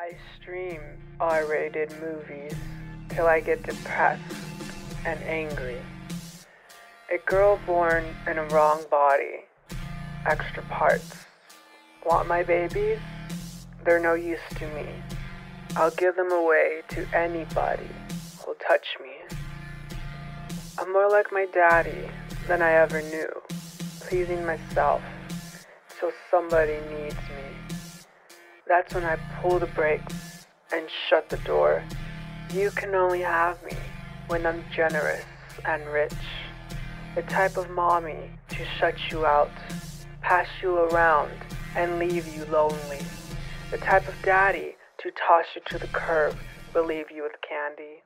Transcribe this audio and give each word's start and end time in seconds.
I 0.00 0.14
stream 0.40 0.80
R 1.18 1.44
rated 1.46 1.90
movies 2.00 2.54
till 3.08 3.26
I 3.26 3.40
get 3.40 3.64
depressed 3.64 4.22
and 5.04 5.20
angry. 5.24 5.80
A 7.12 7.18
girl 7.28 7.58
born 7.66 8.04
in 8.28 8.38
a 8.38 8.44
wrong 8.44 8.84
body, 8.92 9.40
extra 10.24 10.62
parts. 10.64 11.24
Want 12.06 12.28
my 12.28 12.44
babies? 12.44 13.00
They're 13.84 13.98
no 13.98 14.14
use 14.14 14.38
to 14.60 14.68
me. 14.68 14.86
I'll 15.74 15.90
give 15.90 16.14
them 16.14 16.30
away 16.30 16.82
to 16.90 17.04
anybody 17.12 17.90
who'll 18.38 18.54
touch 18.68 18.86
me. 19.02 19.36
I'm 20.78 20.92
more 20.92 21.10
like 21.10 21.32
my 21.32 21.48
daddy 21.52 22.08
than 22.46 22.62
I 22.62 22.70
ever 22.74 23.02
knew, 23.02 23.32
pleasing 23.98 24.46
myself 24.46 25.02
till 25.98 26.12
somebody 26.30 26.78
needs 26.88 27.16
me. 27.16 27.67
That's 28.68 28.92
when 28.92 29.04
I 29.04 29.16
pull 29.40 29.58
the 29.58 29.66
brakes 29.66 30.46
and 30.74 30.84
shut 31.08 31.30
the 31.30 31.38
door. 31.38 31.82
You 32.52 32.70
can 32.70 32.94
only 32.94 33.22
have 33.22 33.62
me 33.64 33.72
when 34.26 34.44
I'm 34.44 34.62
generous 34.70 35.24
and 35.64 35.86
rich. 35.86 36.12
The 37.14 37.22
type 37.22 37.56
of 37.56 37.70
mommy 37.70 38.30
to 38.50 38.64
shut 38.78 38.94
you 39.10 39.24
out, 39.24 39.50
pass 40.20 40.46
you 40.62 40.76
around, 40.76 41.32
and 41.76 41.98
leave 41.98 42.28
you 42.36 42.44
lonely. 42.44 43.00
The 43.70 43.78
type 43.78 44.06
of 44.06 44.14
daddy 44.22 44.76
to 44.98 45.10
toss 45.12 45.46
you 45.54 45.62
to 45.70 45.78
the 45.78 45.88
curb, 45.88 46.36
leave 46.74 47.10
you 47.10 47.22
with 47.22 47.32
candy. 47.40 48.02